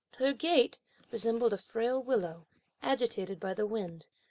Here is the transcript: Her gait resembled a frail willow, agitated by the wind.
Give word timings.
Her 0.15 0.33
gait 0.33 0.79
resembled 1.11 1.53
a 1.53 1.59
frail 1.59 2.01
willow, 2.01 2.47
agitated 2.81 3.39
by 3.39 3.53
the 3.53 3.67
wind. 3.67 4.07